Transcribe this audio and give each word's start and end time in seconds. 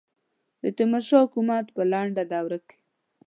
د 0.61 0.63
تیمور 0.77 1.03
شاه 1.09 1.23
حکومت 1.25 1.65
په 1.75 1.81
لنډه 1.91 2.23
دوره 2.31 2.59
کې. 2.67 2.77